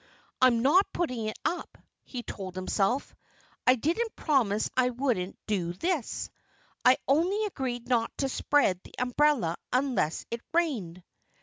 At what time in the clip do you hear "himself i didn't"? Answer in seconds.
2.55-4.15